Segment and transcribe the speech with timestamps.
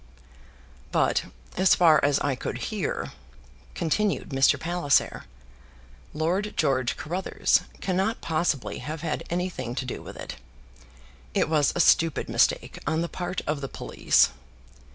[0.91, 1.25] "But
[1.57, 3.11] as far as I could hear,"
[3.75, 4.59] continued Mr.
[4.59, 5.25] Palliser,
[6.11, 10.37] "Lord George Carruthers cannot possibly have had anything to do with it.
[11.35, 14.29] It was a stupid mistake on the part of the police."